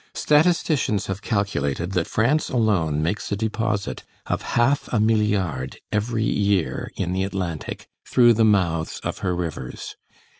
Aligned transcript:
Statisticians 0.15 1.05
have 1.05 1.21
calculated 1.21 1.91
that 1.91 2.07
France 2.07 2.49
alone 2.49 3.03
makes 3.03 3.31
a 3.31 3.35
deposit 3.35 4.03
of 4.25 4.41
half 4.57 4.87
a 4.91 4.99
milliard 4.99 5.77
every 5.91 6.23
year, 6.25 6.89
in 6.95 7.13
the 7.13 7.23
Atlantic, 7.23 7.85
through 8.07 8.33
the 8.33 8.43
mouths 8.43 8.99
of 9.03 9.19
her 9.19 9.35
rivers. 9.35 9.95